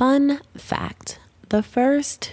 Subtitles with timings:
[0.00, 1.18] Fun fact
[1.50, 2.32] the first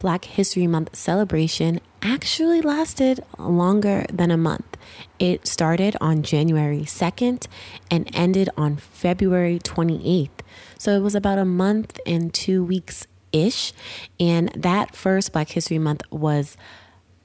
[0.00, 4.76] Black History Month celebration actually lasted longer than a month.
[5.18, 7.46] It started on January 2nd
[7.90, 10.28] and ended on February 28th.
[10.76, 13.72] So it was about a month and two weeks ish.
[14.18, 16.58] And that first Black History Month was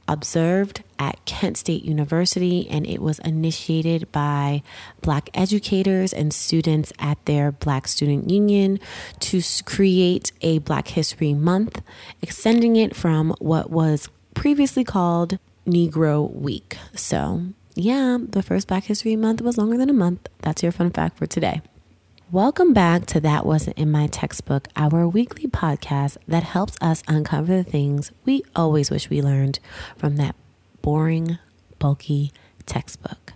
[0.07, 4.61] observed at Kent State University, and it was initiated by
[5.01, 8.79] Black educators and students at their Black Student Union
[9.19, 11.81] to create a Black History Month,
[12.21, 16.77] extending it from what was previously called Negro Week.
[16.95, 17.43] So,
[17.75, 20.29] yeah, the first Black History Month was longer than a month.
[20.41, 21.61] That's your fun fact for today.
[22.35, 27.55] Welcome back to That Wasn't in My Textbook, our weekly podcast that helps us uncover
[27.55, 29.59] the things we always wish we learned
[29.95, 30.35] from that
[30.81, 31.37] boring,
[31.79, 32.33] bulky
[32.65, 33.31] textbook.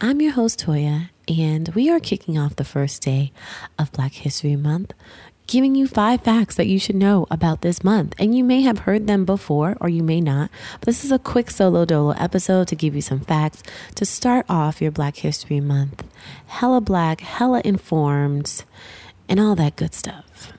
[0.00, 3.30] I'm your host, Toya, and we are kicking off the first day
[3.78, 4.94] of Black History Month
[5.50, 8.14] giving you five facts that you should know about this month.
[8.20, 10.48] And you may have heard them before or you may not.
[10.78, 13.64] But this is a quick solo dolo episode to give you some facts
[13.96, 16.04] to start off your Black History Month.
[16.46, 18.62] Hella black, hella informed,
[19.28, 20.52] and all that good stuff.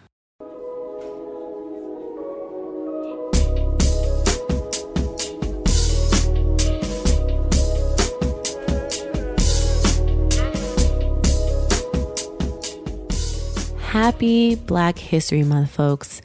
[13.92, 16.22] Happy Black History Month, folks.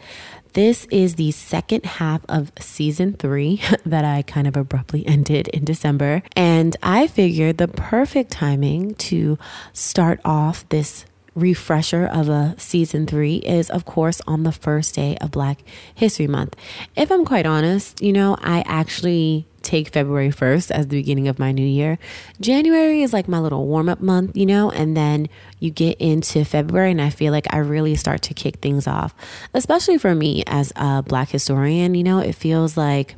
[0.53, 5.65] This is the second half of season three that I kind of abruptly ended in
[5.65, 6.23] December.
[6.37, 9.37] And I figured the perfect timing to
[9.73, 11.07] start off this
[11.37, 15.63] refresher of a season three is, of course, on the first day of Black
[15.95, 16.57] History Month.
[16.97, 21.39] If I'm quite honest, you know, I actually take February 1st as the beginning of
[21.39, 21.99] my new year.
[22.41, 25.29] January is like my little warm up month, you know, and then
[25.59, 29.15] you get into February, and I feel like I really start to kick things off,
[29.53, 31.95] especially for me as a Black historian.
[31.95, 33.17] You know, it feels like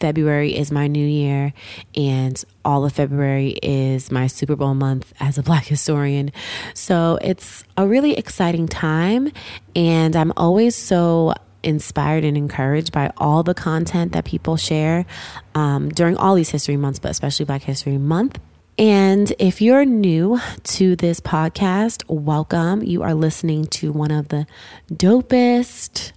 [0.00, 1.52] February is my new year,
[1.94, 6.32] and all of February is my Super Bowl month as a Black historian.
[6.74, 9.32] So it's a really exciting time,
[9.74, 15.06] and I'm always so inspired and encouraged by all the content that people share
[15.54, 18.38] um, during all these history months, but especially Black History Month.
[18.76, 22.82] And if you're new to this podcast, welcome.
[22.82, 24.46] You are listening to one of the
[24.92, 26.10] dopest,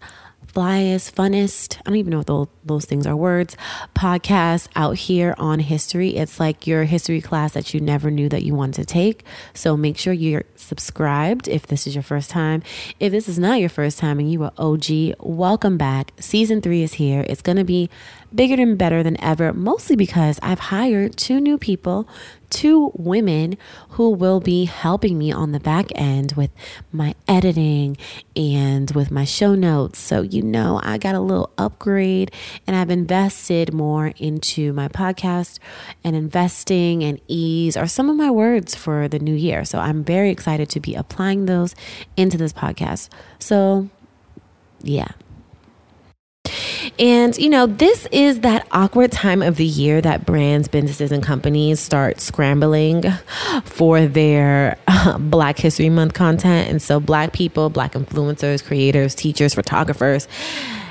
[0.57, 3.56] flyest, funnest, I don't even know what those, those things are words,
[3.94, 6.16] podcasts out here on history.
[6.16, 9.23] It's like your history class that you never knew that you wanted to take.
[9.53, 12.63] So make sure you're subscribed if this is your first time.
[13.00, 16.12] If this is not your first time and you are OG, welcome back.
[16.19, 17.23] Season three is here.
[17.29, 17.91] It's going to be
[18.34, 22.08] bigger and better than ever, mostly because I've hired two new people
[22.50, 23.58] two women
[23.92, 26.52] who will be helping me on the back end with
[26.92, 27.98] my editing
[28.36, 30.00] and with my show notes.
[30.00, 32.32] So, you know, I got a little upgrade
[32.66, 35.59] and I've invested more into my podcast
[36.04, 39.66] and investing and ease are some of my words for the new year.
[39.66, 41.76] So, I'm very excited to be applying those
[42.16, 43.09] into this podcast.
[43.40, 43.90] So,
[44.82, 45.09] yeah.
[47.00, 51.22] And, you know, this is that awkward time of the year that brands, businesses, and
[51.22, 53.03] companies start scrambling
[53.63, 56.69] for their uh, Black History Month content.
[56.69, 60.28] And so, Black people, Black influencers, creators, teachers, photographers,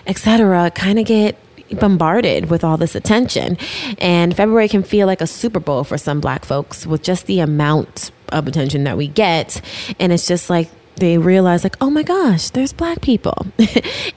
[0.06, 1.36] etc., kind of get
[1.80, 3.58] bombarded with all this attention.
[3.98, 7.40] And February can feel like a Super Bowl for some black folks with just the
[7.40, 9.60] amount of attention that we get.
[9.98, 13.46] And it's just like they realize like oh my gosh there's black people.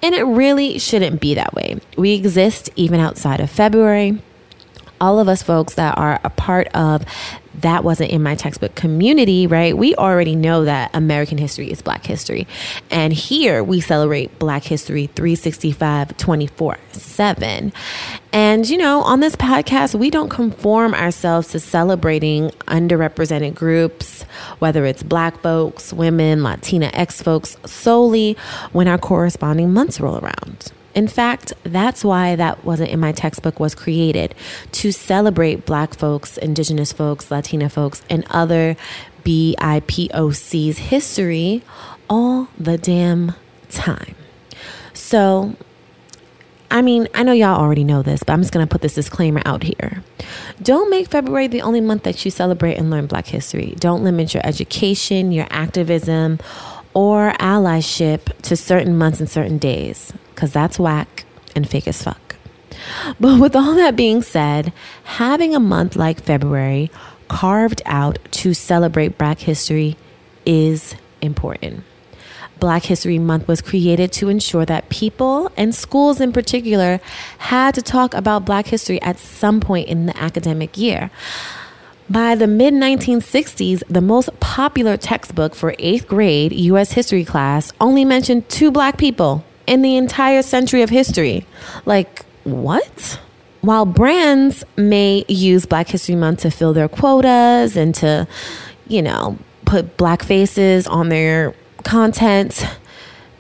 [0.01, 1.79] And it really shouldn't be that way.
[1.97, 4.21] We exist even outside of february.
[5.01, 7.05] All of us folks that are a part of
[7.61, 9.77] that wasn't in my textbook community, right?
[9.77, 12.47] We already know that American history is Black history.
[12.89, 17.73] And here we celebrate Black history 365 24 7.
[18.31, 24.23] And, you know, on this podcast, we don't conform ourselves to celebrating underrepresented groups,
[24.59, 28.37] whether it's Black folks, women, Latina X folks, solely
[28.71, 30.71] when our corresponding months roll around.
[30.95, 34.33] In fact, that's why that wasn't in my textbook was created
[34.73, 38.75] to celebrate black folks, indigenous folks, Latina folks, and other
[39.23, 41.63] BIPOC's history
[42.09, 43.33] all the damn
[43.69, 44.15] time.
[44.93, 45.55] So,
[46.71, 48.95] I mean, I know y'all already know this, but I'm just going to put this
[48.95, 50.03] disclaimer out here.
[50.61, 53.75] Don't make February the only month that you celebrate and learn Black history.
[53.79, 56.39] Don't limit your education, your activism,
[56.99, 61.23] or allyship to certain months and certain days because that's whack
[61.55, 62.35] and fake as fuck.
[63.21, 64.73] But with all that being said,
[65.05, 66.91] having a month like February
[67.29, 69.95] carved out to celebrate Black history
[70.45, 71.85] is important.
[72.59, 76.99] Black History Month was created to ensure that people and schools in particular
[77.37, 81.11] had to talk about Black history at some point in the academic year.
[82.09, 86.93] By the mid 1960s, the most popular textbook for eighth grade U.S.
[86.93, 91.45] history class only mentioned two black people in the entire century of history.
[91.85, 93.19] Like, what?
[93.61, 98.27] While brands may use Black History Month to fill their quotas and to,
[98.87, 101.53] you know, put black faces on their
[101.83, 102.65] content,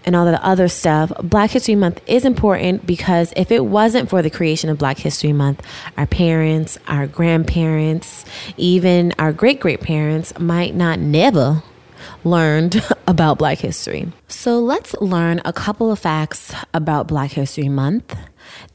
[0.09, 4.23] and all the other stuff, Black History Month is important because if it wasn't for
[4.23, 5.61] the creation of Black History Month,
[5.97, 8.25] our parents, our grandparents,
[8.57, 11.61] even our great great parents might not never
[12.23, 14.11] learned about Black history.
[14.27, 18.17] So let's learn a couple of facts about Black History Month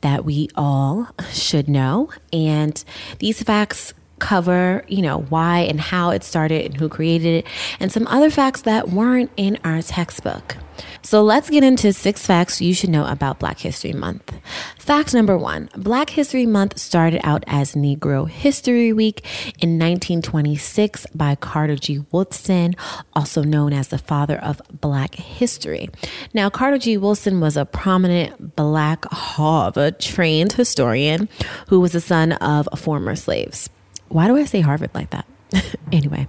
[0.02, 2.10] that we all should know.
[2.32, 2.82] And
[3.18, 7.46] these facts cover, you know, why and how it started and who created it,
[7.80, 10.56] and some other facts that weren't in our textbook.
[11.02, 14.32] So let's get into six facts you should know about Black History Month.
[14.78, 19.20] Fact number one Black History Month started out as Negro History Week
[19.60, 22.04] in 1926 by Carter G.
[22.10, 22.74] Woodson,
[23.14, 25.88] also known as the father of Black history.
[26.32, 26.96] Now, Carter G.
[26.96, 31.28] Woodson was a prominent Black Harvard trained historian
[31.68, 33.70] who was the son of former slaves.
[34.08, 35.26] Why do I say Harvard like that?
[35.92, 36.28] anyway.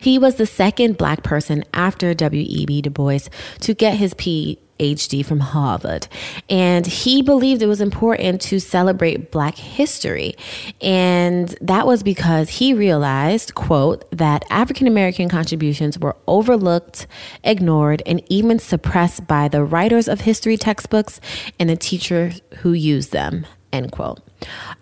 [0.00, 2.82] He was the second black person after W.E.B.
[2.82, 3.28] Du Bois
[3.60, 6.08] to get his PhD from Harvard.
[6.48, 10.34] And he believed it was important to celebrate black history.
[10.80, 17.06] And that was because he realized, quote, that African American contributions were overlooked,
[17.44, 21.20] ignored, and even suppressed by the writers of history textbooks
[21.58, 24.20] and the teachers who used them, end quote.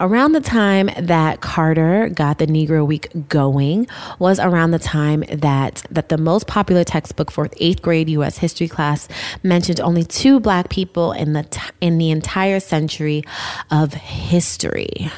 [0.01, 3.87] Around the time that Carter got the Negro Week going
[4.19, 8.69] was around the time that that the most popular textbook for 8th grade US history
[8.69, 9.09] class
[9.43, 13.23] mentioned only two black people in the t- in the entire century
[13.71, 15.11] of history.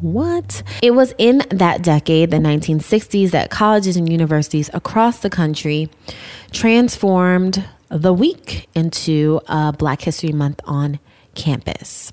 [0.00, 0.62] What?
[0.82, 5.88] It was in that decade, the 1960s, that colleges and universities across the country
[6.52, 10.98] transformed the week into a Black History Month on
[11.34, 12.12] campus.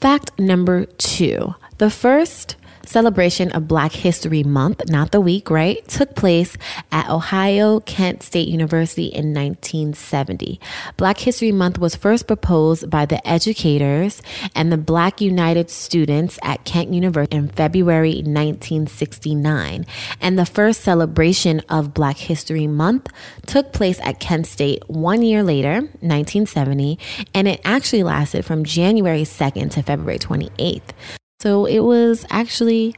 [0.00, 1.54] Fact number two.
[1.78, 2.56] The first
[2.90, 6.56] celebration of Black History Month, not the week, right, took place
[6.90, 10.60] at Ohio Kent State University in 1970.
[10.96, 14.20] Black History Month was first proposed by the educators
[14.56, 19.86] and the Black United students at Kent University in February 1969.
[20.20, 23.08] And the first celebration of Black History Month
[23.46, 26.98] took place at Kent State one year later, 1970,
[27.34, 31.19] and it actually lasted from January 2nd to February 28th.
[31.40, 32.94] So it was actually,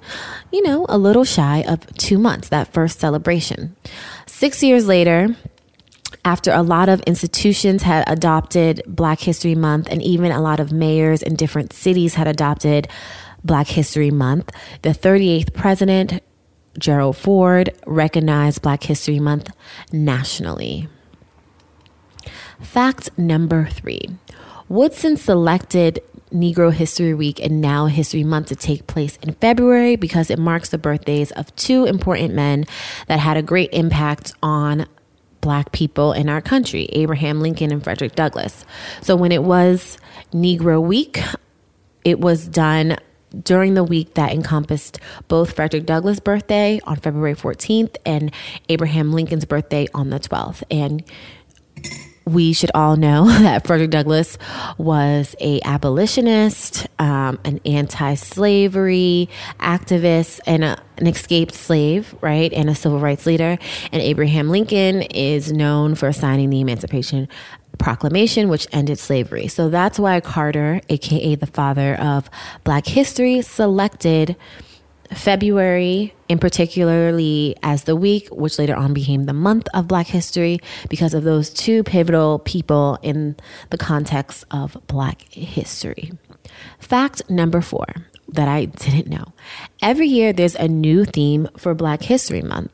[0.51, 3.77] you know, a little shy of two months, that first celebration.
[4.27, 5.37] Six years later,
[6.25, 10.73] after a lot of institutions had adopted Black History Month, and even a lot of
[10.73, 12.89] mayors in different cities had adopted
[13.45, 14.51] Black History Month,
[14.83, 16.21] the 38th president,
[16.77, 19.51] Gerald Ford, recognized Black History Month
[19.93, 20.89] nationally.
[22.61, 24.09] Fact number three
[24.73, 26.03] Woodson selected
[26.33, 30.71] Negro History Week and Now History Month to take place in February because it marks
[30.71, 32.65] the birthdays of two important men
[33.07, 34.87] that had a great impact on
[35.43, 38.65] black people in our country Abraham Lincoln and Frederick Douglass.
[39.03, 39.99] So when it was
[40.33, 41.21] Negro Week,
[42.07, 42.97] it was done
[43.43, 44.99] during the week that encompassed
[45.29, 48.33] both Frederick Douglass' birthday on February 14th and
[48.69, 50.63] Abraham Lincoln's birthday on the 12th.
[50.71, 51.03] And
[52.25, 54.39] we should all know that Frederick Douglass
[54.79, 59.29] was a abolitionist, um, an anti-slavery
[59.61, 63.59] activist, and a, an escaped slave, right, and a civil rights leader.
[63.91, 67.29] And Abraham Lincoln is known for signing the Emancipation
[67.79, 69.49] Proclamation, which ended slavery.
[69.49, 72.29] So that's why Carter, aka the father of
[72.65, 74.37] Black history, selected
[75.15, 80.59] February, in particularly as the week, which later on became the month of Black History,
[80.89, 83.37] because of those two pivotal people in
[83.71, 86.13] the context of Black history.
[86.79, 87.87] Fact number four
[88.29, 89.33] that I didn't know
[89.83, 92.73] every year there's a new theme for Black History Month.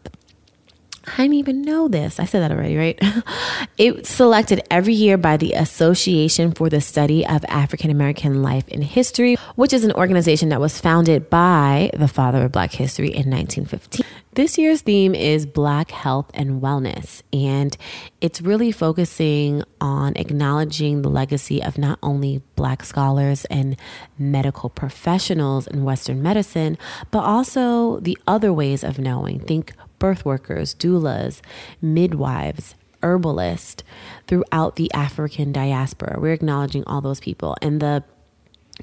[1.17, 2.21] I didn't even know this.
[2.21, 2.99] I said that already, right?
[3.79, 8.85] it's selected every year by the Association for the Study of African American Life and
[8.85, 13.31] History, which is an organization that was founded by the father of Black history in
[13.31, 14.05] 1915.
[14.35, 17.77] This year's theme is Black Health and Wellness, and
[18.21, 23.77] it's really focusing on acknowledging the legacy of not only Black scholars and
[24.17, 26.79] medical professionals in Western medicine,
[27.11, 29.41] but also the other ways of knowing.
[29.41, 31.41] Think birth workers, doulas,
[31.81, 33.85] midwives, herbalists
[34.27, 36.19] throughout the African diaspora.
[36.19, 37.57] We're acknowledging all those people.
[37.63, 38.05] And the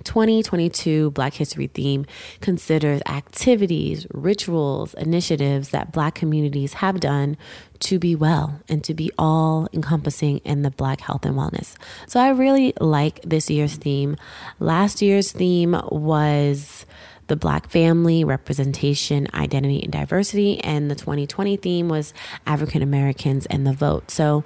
[0.04, 2.06] 2022 Black History theme
[2.42, 7.38] considers activities, rituals, initiatives that Black communities have done
[7.80, 11.76] to be well and to be all encompassing in the Black health and wellness.
[12.08, 14.18] So I really like this year's theme.
[14.60, 16.86] Last year's theme was
[17.28, 20.60] the Black family, representation, identity, and diversity.
[20.64, 22.14] And the 2020 theme was
[22.46, 24.12] African Americans and the vote.
[24.12, 24.44] So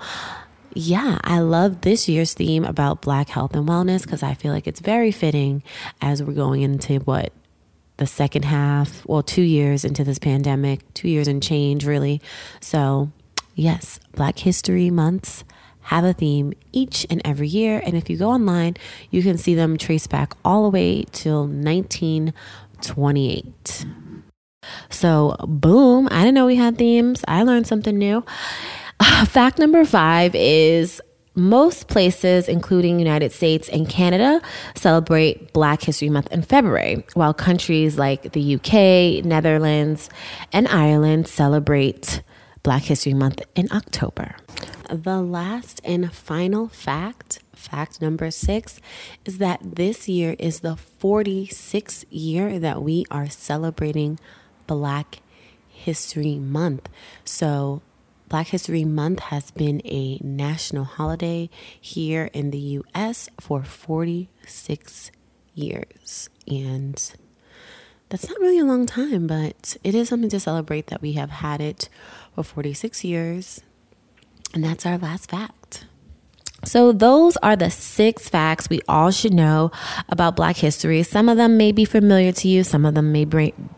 [0.73, 4.67] yeah, I love this year's theme about Black health and wellness because I feel like
[4.67, 5.63] it's very fitting
[6.01, 7.33] as we're going into what
[7.97, 12.21] the second half, well, two years into this pandemic, two years and change, really.
[12.61, 13.11] So,
[13.55, 15.43] yes, Black History Months
[15.81, 17.81] have a theme each and every year.
[17.83, 18.77] And if you go online,
[19.09, 21.47] you can see them trace back all the way till
[22.87, 23.85] 1928.
[24.89, 27.23] So, boom, I didn't know we had themes.
[27.27, 28.23] I learned something new.
[28.99, 31.01] Uh, fact number five is
[31.35, 34.41] most places, including United States and Canada,
[34.75, 40.09] celebrate Black History Month in February, while countries like the UK, Netherlands,
[40.51, 42.21] and Ireland celebrate
[42.63, 44.35] Black History Month in October.
[44.89, 48.81] The last and final fact, fact number six,
[49.25, 54.19] is that this year is the 46th year that we are celebrating
[54.67, 55.21] Black
[55.67, 56.89] History Month.
[57.23, 57.81] So
[58.27, 61.49] Black History Month has been a national holiday
[61.79, 65.11] here in the US for 46
[65.55, 66.29] years.
[66.47, 67.13] And
[68.09, 71.29] that's not really a long time, but it is something to celebrate that we have
[71.29, 71.89] had it
[72.33, 73.61] for 46 years.
[74.53, 75.85] And that's our last fact.
[76.65, 79.71] So, those are the six facts we all should know
[80.09, 81.03] about Black history.
[81.03, 83.69] Some of them may be familiar to you, some of them may bring,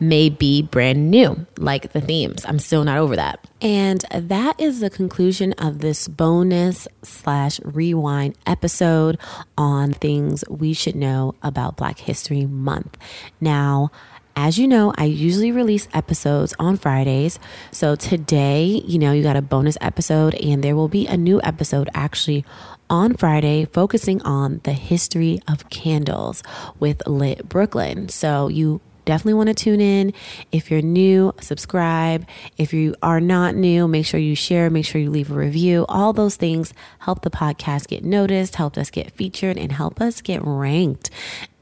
[0.00, 2.44] may be brand new, like the themes.
[2.46, 3.46] I'm still not over that.
[3.60, 9.18] And that is the conclusion of this bonus slash rewind episode
[9.56, 12.96] on things we should know about Black History Month.
[13.40, 13.90] Now,
[14.34, 17.38] as you know, I usually release episodes on Fridays.
[17.70, 21.40] So today, you know, you got a bonus episode, and there will be a new
[21.42, 22.44] episode actually
[22.88, 26.42] on Friday focusing on the history of candles
[26.78, 28.08] with Lit Brooklyn.
[28.08, 30.12] So you definitely want to tune in.
[30.50, 32.26] If you're new, subscribe.
[32.56, 35.86] If you are not new, make sure you share, make sure you leave a review.
[35.88, 40.20] All those things help the podcast get noticed, help us get featured, and help us
[40.20, 41.10] get ranked.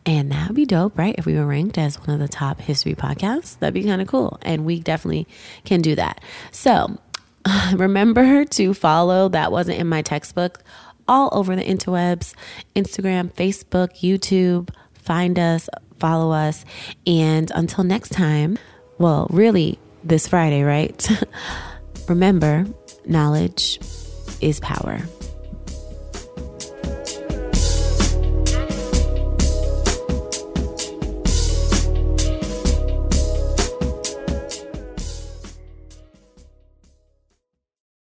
[0.06, 1.14] And that would be dope, right?
[1.18, 4.08] If we were ranked as one of the top history podcasts, that'd be kind of
[4.08, 4.38] cool.
[4.42, 5.28] And we definitely
[5.64, 6.22] can do that.
[6.50, 6.98] So
[7.74, 10.62] remember to follow That Wasn't in My Textbook
[11.06, 12.34] all over the interwebs
[12.76, 14.70] Instagram, Facebook, YouTube.
[14.94, 15.68] Find us,
[16.00, 16.64] follow us.
[17.06, 18.58] And until next time,
[18.98, 21.08] well, really, this Friday, right?
[22.08, 22.66] Remember,
[23.06, 23.78] knowledge
[24.40, 25.00] is power.